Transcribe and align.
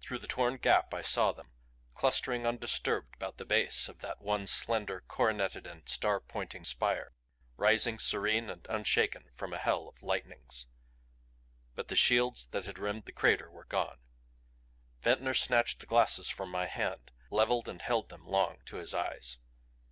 Through 0.00 0.18
the 0.18 0.26
torn 0.26 0.56
gap 0.56 0.92
I 0.92 1.02
saw 1.02 1.30
them, 1.30 1.52
clustering 1.94 2.44
undisturbed 2.48 3.14
about 3.14 3.36
the 3.38 3.44
base 3.44 3.88
of 3.88 4.00
that 4.00 4.20
one 4.20 4.48
slender, 4.48 5.04
coroneted 5.06 5.68
and 5.68 5.88
star 5.88 6.18
pointing 6.18 6.64
spire, 6.64 7.12
rising 7.56 8.00
serene 8.00 8.50
and 8.50 8.66
unshaken 8.68 9.30
from 9.36 9.52
a 9.52 9.58
hell 9.58 9.86
of 9.88 10.02
lightnings. 10.02 10.66
But 11.76 11.86
the 11.86 11.94
shields 11.94 12.46
that 12.46 12.64
had 12.64 12.80
rimmed 12.80 13.04
the 13.04 13.12
crater 13.12 13.52
were 13.52 13.66
gone. 13.66 14.00
Ventnor 15.00 15.34
snatched 15.34 15.78
the 15.78 15.86
glasses 15.86 16.28
from 16.28 16.50
my 16.50 16.66
hand, 16.66 17.12
leveled 17.30 17.68
and 17.68 17.80
held 17.82 18.08
them 18.08 18.26
long 18.26 18.62
to 18.66 18.78
his 18.78 18.92
eyes. 18.92 19.38